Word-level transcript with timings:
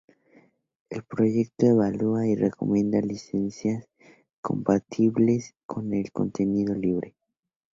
El 0.89 1.03
proyecto 1.03 1.67
evalúa 1.67 2.25
y 2.27 2.35
recomienda 2.35 2.99
licencias 3.01 3.87
compatibles 4.41 5.53
con 5.67 5.93
el 5.93 6.11
contenido 6.11 6.73
libre. 6.73 7.15